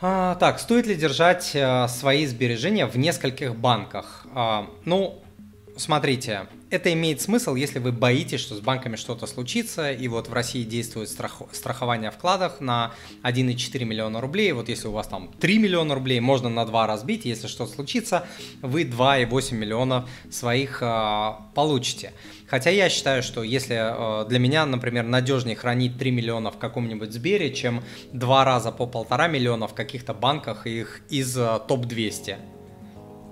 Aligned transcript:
А, 0.00 0.34
так, 0.34 0.60
стоит 0.60 0.86
ли 0.86 0.94
держать 0.94 1.52
а, 1.54 1.88
свои 1.88 2.26
сбережения 2.26 2.86
в 2.86 2.96
нескольких 2.98 3.56
банках? 3.56 4.26
А, 4.34 4.68
ну, 4.84 5.22
смотрите, 5.76 6.46
это 6.70 6.92
имеет 6.92 7.20
смысл, 7.20 7.54
если 7.54 7.78
вы 7.78 7.92
боитесь, 7.92 8.40
что 8.40 8.54
с 8.56 8.60
банками 8.60 8.96
что-то 8.96 9.26
случится, 9.26 9.92
и 9.92 10.08
вот 10.08 10.28
в 10.28 10.32
России 10.32 10.64
действует 10.64 11.08
страх... 11.08 11.42
страхование 11.52 12.10
вкладов 12.10 12.60
на 12.60 12.92
1,4 13.22 13.84
миллиона 13.84 14.20
рублей, 14.20 14.52
вот 14.52 14.68
если 14.68 14.88
у 14.88 14.92
вас 14.92 15.06
там 15.06 15.30
3 15.38 15.58
миллиона 15.58 15.94
рублей, 15.94 16.18
можно 16.20 16.48
на 16.48 16.66
2 16.66 16.86
разбить, 16.86 17.24
если 17.24 17.46
что-то 17.46 17.72
случится, 17.72 18.26
вы 18.62 18.82
2,8 18.82 19.54
миллиона 19.54 20.08
своих 20.30 20.82
э, 20.82 21.32
получите. 21.54 22.12
Хотя 22.48 22.70
я 22.70 22.88
считаю, 22.88 23.22
что 23.22 23.42
если 23.44 23.76
э, 23.76 24.28
для 24.28 24.38
меня, 24.40 24.66
например, 24.66 25.04
надежнее 25.04 25.56
хранить 25.56 25.98
3 25.98 26.10
миллиона 26.10 26.50
в 26.50 26.58
каком-нибудь 26.58 27.12
Сбере, 27.12 27.54
чем 27.54 27.82
два 28.12 28.44
раза 28.44 28.72
по 28.72 28.86
полтора 28.86 29.28
миллиона 29.28 29.68
в 29.68 29.74
каких-то 29.74 30.14
банках 30.14 30.66
их 30.66 31.02
из 31.10 31.36
э, 31.36 31.60
топ-200. 31.68 32.55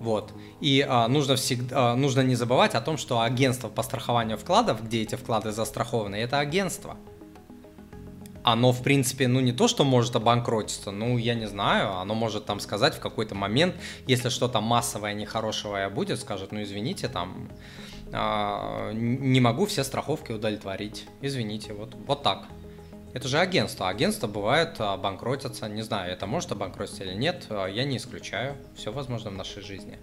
Вот. 0.04 0.34
И 0.60 0.84
а, 0.86 1.08
нужно, 1.08 1.34
всегда, 1.36 1.92
а, 1.92 1.96
нужно 1.96 2.20
не 2.20 2.34
забывать 2.34 2.74
о 2.74 2.82
том, 2.82 2.98
что 2.98 3.20
агентство 3.20 3.70
по 3.70 3.82
страхованию 3.82 4.36
вкладов, 4.36 4.84
где 4.84 5.00
эти 5.00 5.14
вклады 5.14 5.50
застрахованы, 5.50 6.16
это 6.16 6.40
агентство. 6.40 6.98
Оно, 8.42 8.72
в 8.72 8.82
принципе, 8.82 9.28
ну 9.28 9.40
не 9.40 9.52
то, 9.52 9.66
что 9.66 9.82
может 9.82 10.14
обанкротиться, 10.14 10.90
ну 10.90 11.16
я 11.16 11.34
не 11.34 11.48
знаю, 11.48 11.96
оно 11.96 12.14
может 12.14 12.44
там 12.44 12.60
сказать 12.60 12.94
в 12.94 13.00
какой-то 13.00 13.34
момент, 13.34 13.76
если 14.06 14.28
что-то 14.28 14.60
массовое, 14.60 15.14
нехорошее 15.14 15.88
будет, 15.88 16.20
скажет, 16.20 16.52
ну 16.52 16.62
извините, 16.62 17.08
там 17.08 17.48
а, 18.12 18.92
не 18.92 19.40
могу 19.40 19.64
все 19.64 19.84
страховки 19.84 20.32
удовлетворить, 20.32 21.06
извините, 21.22 21.72
вот, 21.72 21.94
вот 22.06 22.22
так. 22.22 22.44
Это 23.14 23.28
же 23.28 23.38
агентство. 23.38 23.88
Агентство 23.88 24.26
бывает 24.26 24.74
а, 24.80 24.96
банкротятся. 24.96 25.68
Не 25.68 25.82
знаю, 25.82 26.12
это 26.12 26.26
может 26.26 26.50
обанкротиться 26.50 27.04
или 27.04 27.14
нет. 27.14 27.46
А, 27.48 27.66
я 27.66 27.84
не 27.84 27.96
исключаю. 27.96 28.56
Все 28.76 28.90
возможно 28.90 29.30
в 29.30 29.34
нашей 29.34 29.62
жизни. 29.62 29.98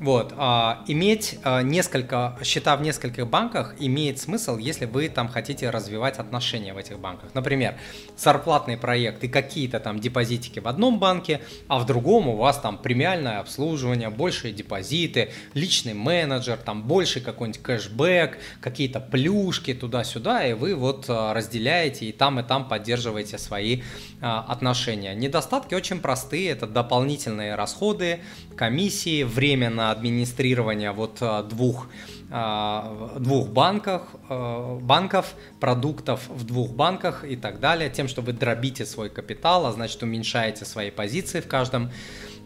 Вот, 0.00 0.34
а, 0.36 0.82
иметь 0.88 1.38
а, 1.44 1.62
несколько 1.62 2.36
счета 2.42 2.76
в 2.76 2.82
нескольких 2.82 3.28
банках 3.28 3.76
имеет 3.78 4.18
смысл, 4.18 4.56
если 4.56 4.86
вы 4.86 5.08
там 5.08 5.28
хотите 5.28 5.70
развивать 5.70 6.18
отношения 6.18 6.74
в 6.74 6.78
этих 6.78 6.98
банках. 6.98 7.30
Например, 7.34 7.76
зарплатный 8.16 8.76
проект 8.76 9.22
и 9.22 9.28
какие-то 9.28 9.78
там 9.78 10.00
депозитики 10.00 10.58
в 10.58 10.66
одном 10.66 10.98
банке, 10.98 11.40
а 11.68 11.78
в 11.78 11.86
другом 11.86 12.28
у 12.28 12.36
вас 12.36 12.58
там 12.58 12.76
премиальное 12.76 13.38
обслуживание, 13.38 14.10
большие 14.10 14.52
депозиты, 14.52 15.30
личный 15.54 15.94
менеджер, 15.94 16.56
там 16.56 16.82
больше 16.82 17.20
какой-нибудь 17.20 17.62
кэшбэк, 17.62 18.38
какие-то 18.60 18.98
плюшки 18.98 19.74
туда-сюда, 19.74 20.46
и 20.46 20.54
вы 20.54 20.74
вот 20.74 21.06
а, 21.08 21.32
разделяете 21.34 22.06
и 22.06 22.12
там 22.12 22.40
и 22.40 22.42
там 22.42 22.68
поддерживаете 22.68 23.38
свои 23.38 23.82
а, 24.20 24.44
отношения. 24.48 25.14
Недостатки 25.14 25.74
очень 25.74 26.00
простые, 26.00 26.50
это 26.50 26.66
дополнительные 26.66 27.54
расходы, 27.54 28.20
комиссии, 28.56 29.22
время 29.22 29.70
на 29.70 29.83
администрирование 29.90 30.92
вот 30.92 31.18
а, 31.20 31.42
двух, 31.42 31.88
а, 32.30 33.16
двух 33.18 33.48
банках, 33.48 34.02
а, 34.28 34.78
банков, 34.80 35.34
продуктов 35.60 36.28
в 36.28 36.44
двух 36.44 36.70
банках 36.70 37.24
и 37.24 37.36
так 37.36 37.60
далее, 37.60 37.90
тем, 37.90 38.08
что 38.08 38.22
вы 38.22 38.32
дробите 38.32 38.86
свой 38.86 39.10
капитал, 39.10 39.66
а 39.66 39.72
значит 39.72 40.02
уменьшаете 40.02 40.64
свои 40.64 40.90
позиции 40.90 41.40
в 41.40 41.48
каждом 41.48 41.90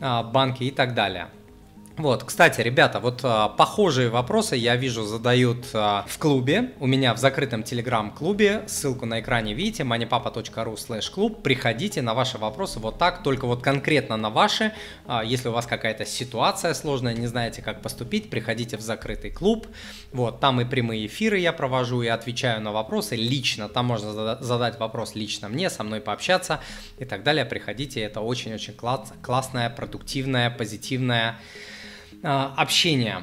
банке 0.00 0.66
и 0.66 0.70
так 0.70 0.94
далее. 0.94 1.28
Вот, 1.98 2.22
кстати, 2.22 2.60
ребята, 2.60 3.00
вот 3.00 3.22
а, 3.24 3.48
похожие 3.48 4.08
вопросы 4.08 4.54
я 4.54 4.76
вижу 4.76 5.02
задают 5.02 5.66
а, 5.74 6.04
в 6.06 6.16
клубе, 6.18 6.72
у 6.78 6.86
меня 6.86 7.12
в 7.12 7.18
закрытом 7.18 7.64
телеграм-клубе, 7.64 8.62
ссылку 8.68 9.04
на 9.04 9.18
экране 9.18 9.52
видите, 9.52 9.82
moneypapa.ru 9.82 10.74
slash 10.76 11.10
клуб, 11.12 11.42
приходите 11.42 12.00
на 12.00 12.14
ваши 12.14 12.38
вопросы 12.38 12.78
вот 12.78 12.98
так, 12.98 13.24
только 13.24 13.46
вот 13.46 13.62
конкретно 13.62 14.16
на 14.16 14.30
ваши, 14.30 14.72
а, 15.06 15.24
если 15.24 15.48
у 15.48 15.52
вас 15.52 15.66
какая-то 15.66 16.06
ситуация 16.06 16.72
сложная, 16.72 17.14
не 17.14 17.26
знаете, 17.26 17.62
как 17.62 17.82
поступить, 17.82 18.30
приходите 18.30 18.76
в 18.76 18.80
закрытый 18.80 19.32
клуб, 19.32 19.66
вот, 20.12 20.38
там 20.38 20.60
и 20.60 20.64
прямые 20.64 21.06
эфиры 21.06 21.40
я 21.40 21.52
провожу, 21.52 22.02
и 22.02 22.06
отвечаю 22.06 22.60
на 22.60 22.70
вопросы 22.70 23.16
лично, 23.16 23.68
там 23.68 23.86
можно 23.86 24.38
задать 24.40 24.78
вопрос 24.78 25.16
лично 25.16 25.48
мне, 25.48 25.68
со 25.68 25.82
мной 25.82 26.00
пообщаться 26.00 26.60
и 27.00 27.04
так 27.04 27.24
далее, 27.24 27.44
приходите, 27.44 28.00
это 28.00 28.20
очень-очень 28.20 28.74
класс, 28.74 29.12
классная, 29.20 29.68
продуктивная, 29.68 30.48
позитивная, 30.48 31.40
общения. 32.22 33.16